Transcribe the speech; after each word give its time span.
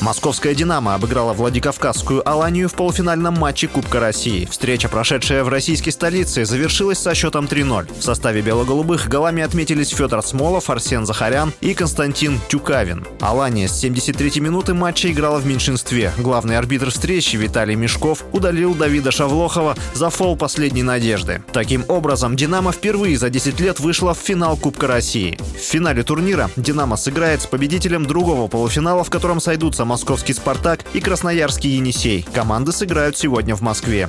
Московская 0.00 0.54
«Динамо» 0.54 0.94
обыграла 0.94 1.34
Владикавказскую 1.34 2.26
«Аланию» 2.26 2.70
в 2.70 2.74
полуфинальном 2.74 3.34
матче 3.34 3.68
Кубка 3.68 4.00
России. 4.00 4.48
Встреча, 4.50 4.88
прошедшая 4.88 5.44
в 5.44 5.50
российской 5.50 5.90
столице, 5.90 6.46
завершилась 6.46 6.98
со 6.98 7.14
счетом 7.14 7.44
3-0. 7.44 7.98
В 7.98 8.02
составе 8.02 8.40
бело-голубых 8.40 9.08
голами 9.08 9.42
отметились 9.42 9.90
Федор 9.90 10.22
Смолов, 10.22 10.70
Арсен 10.70 11.04
Захарян 11.04 11.52
и 11.60 11.74
Константин 11.74 12.40
Тюкавин. 12.48 13.06
«Алания» 13.20 13.68
с 13.68 13.84
73-й 13.84 14.40
минуты 14.40 14.72
матча 14.72 15.10
играла 15.10 15.38
в 15.38 15.44
меньшинстве. 15.44 16.12
Главный 16.16 16.56
арбитр 16.56 16.90
встречи 16.90 17.36
Виталий 17.36 17.74
Мешков 17.74 18.24
удалил 18.32 18.74
Давида 18.74 19.10
Шавлохова 19.10 19.76
за 19.92 20.08
фол 20.08 20.34
последней 20.34 20.82
надежды. 20.82 21.42
Таким 21.52 21.84
образом, 21.88 22.36
«Динамо» 22.36 22.72
впервые 22.72 23.18
за 23.18 23.28
10 23.28 23.60
лет 23.60 23.80
вышла 23.80 24.14
в 24.14 24.18
финал 24.18 24.56
Кубка 24.56 24.86
России. 24.86 25.38
В 25.56 25.60
финале 25.60 26.02
турнира 26.04 26.50
«Динамо» 26.56 26.96
сыграет 26.96 27.42
с 27.42 27.46
победителем 27.46 28.06
другого 28.06 28.48
полуфинала, 28.48 29.04
в 29.04 29.10
котором 29.10 29.40
сойдутся 29.40 29.84
московский 29.90 30.34
«Спартак» 30.34 30.84
и 30.94 31.00
красноярский 31.00 31.70
«Енисей». 31.70 32.24
Команды 32.32 32.70
сыграют 32.70 33.18
сегодня 33.18 33.56
в 33.56 33.60
Москве. 33.60 34.08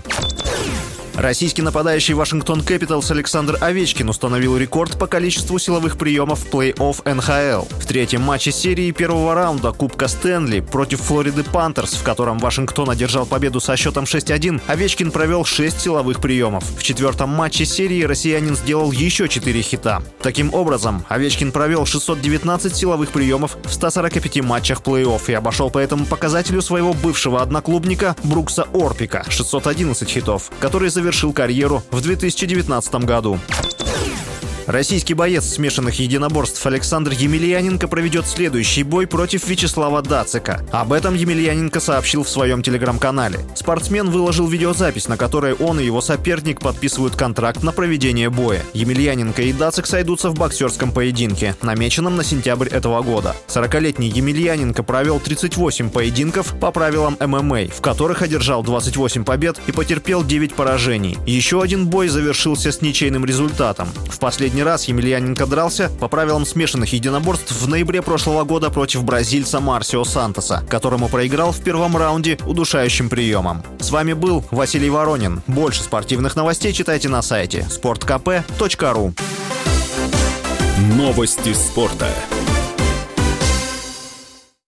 Российский 1.22 1.62
нападающий 1.62 2.16
Вашингтон 2.16 2.64
Кэпиталс 2.64 3.12
Александр 3.12 3.56
Овечкин 3.62 4.10
установил 4.10 4.58
рекорд 4.58 4.98
по 4.98 5.06
количеству 5.06 5.60
силовых 5.60 6.00
приемов 6.00 6.40
в 6.40 6.48
плей-офф 6.48 7.14
НХЛ. 7.14 7.68
В 7.80 7.86
третьем 7.86 8.22
матче 8.22 8.52
серии 8.52 8.90
первого 8.90 9.36
раунда 9.36 9.72
Кубка 9.72 10.08
Стэнли 10.08 10.62
против 10.62 11.02
Флориды 11.02 11.44
Пантерс, 11.44 11.94
в 11.94 12.02
котором 12.02 12.40
Вашингтон 12.40 12.90
одержал 12.90 13.28
победу 13.28 13.60
со 13.60 13.78
счетом 13.78 14.06
6-1, 14.06 14.64
Овечкин 14.66 15.12
провел 15.12 15.46
6 15.46 15.80
силовых 15.80 16.22
приемов. 16.22 16.64
В 16.64 16.82
четвертом 16.82 17.30
матче 17.30 17.66
серии 17.66 18.02
россиянин 18.02 18.56
сделал 18.56 18.92
еще 18.92 19.30
4 19.30 19.62
хита. 19.62 20.02
Таким 20.24 20.52
образом, 20.56 21.06
Овечкин 21.08 21.52
провел 21.52 21.86
619 21.86 22.76
силовых 22.76 23.12
приемов 23.12 23.58
в 23.64 23.72
145 23.72 24.42
матчах 24.42 24.82
плей-офф 24.82 25.22
и 25.28 25.34
обошел 25.34 25.70
по 25.70 25.78
этому 25.78 26.08
показателю 26.08 26.64
своего 26.64 26.96
бывшего 26.96 27.44
одноклубника 27.44 28.16
Брукса 28.24 28.66
Орпика 28.74 29.24
611 29.30 30.10
хитов, 30.10 30.50
который 30.60 30.90
завершил 31.12 31.34
карьеру 31.34 31.84
в 31.92 32.00
2019 32.00 32.96
году. 33.04 33.38
Российский 34.72 35.16
боец 35.16 35.44
смешанных 35.44 36.00
единоборств 36.00 36.66
Александр 36.66 37.12
Емельяненко 37.12 37.90
проведет 37.90 38.26
следующий 38.26 38.84
бой 38.84 39.06
против 39.06 39.46
Вячеслава 39.46 40.02
Дацика. 40.02 40.66
Об 40.72 40.94
этом 40.94 41.14
Емельяненко 41.14 41.82
сообщил 41.82 42.24
в 42.24 42.30
своем 42.30 42.64
телеграм-канале. 42.64 43.40
Спортсмен 43.54 44.10
выложил 44.10 44.48
видеозапись, 44.48 45.10
на 45.10 45.18
которой 45.18 45.56
он 45.56 45.82
и 45.82 45.84
его 45.84 46.00
соперник 46.00 46.62
подписывают 46.62 47.18
контракт 47.18 47.64
на 47.64 47.74
проведение 47.74 48.30
боя. 48.30 48.64
Емельяненко 48.74 49.42
и 49.42 49.52
Дацик 49.52 49.88
сойдутся 49.88 50.30
в 50.30 50.36
боксерском 50.36 50.94
поединке, 50.94 51.54
намеченном 51.62 52.16
на 52.16 52.24
сентябрь 52.24 52.70
этого 52.70 53.02
года. 53.02 53.36
40-летний 53.50 54.08
Емельяненко 54.08 54.84
провел 54.84 55.20
38 55.20 55.90
поединков 55.90 56.58
по 56.62 56.72
правилам 56.72 57.18
ММА, 57.20 57.66
в 57.76 57.82
которых 57.82 58.22
одержал 58.22 58.64
28 58.64 59.26
побед 59.26 59.60
и 59.68 59.74
потерпел 59.74 60.24
9 60.24 60.54
поражений. 60.54 61.18
Еще 61.26 61.62
один 61.62 61.88
бой 61.88 62.08
завершился 62.08 62.72
с 62.72 62.82
ничейным 62.82 63.26
результатом. 63.26 63.90
В 64.10 64.18
последний 64.18 64.61
Последний 64.62 64.74
раз 64.74 64.88
Емельяненко 64.90 65.48
дрался 65.48 65.90
по 66.00 66.08
правилам 66.08 66.46
смешанных 66.46 66.94
единоборств 66.94 67.52
в 67.52 67.68
ноябре 67.68 68.04
прошлого 68.04 68.44
года 68.44 68.70
против 68.70 69.04
бразильца 69.04 69.60
Марсио 69.60 70.04
Сантоса, 70.04 70.64
которому 70.70 71.10
проиграл 71.10 71.52
в 71.52 71.64
первом 71.64 71.98
раунде 71.98 72.38
удушающим 72.46 73.10
приемом. 73.10 73.64
С 73.80 73.90
вами 73.90 74.14
был 74.14 74.46
Василий 74.52 74.92
Воронин. 74.92 75.42
Больше 75.48 75.82
спортивных 75.82 76.36
новостей 76.36 76.74
читайте 76.74 77.10
на 77.10 77.24
сайте 77.24 77.66
sportkp.ru 77.72 79.14
Новости 80.96 81.54
спорта. 81.54 82.10